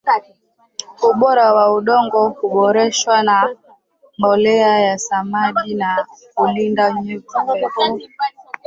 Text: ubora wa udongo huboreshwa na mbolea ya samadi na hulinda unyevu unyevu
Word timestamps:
ubora 1.09 1.45
wa 1.55 1.65
udongo 1.77 2.19
huboreshwa 2.37 3.23
na 3.23 3.37
mbolea 4.17 4.73
ya 4.85 4.97
samadi 4.97 5.73
na 5.75 6.05
hulinda 6.35 6.83
unyevu 6.95 7.25
unyevu 7.37 8.01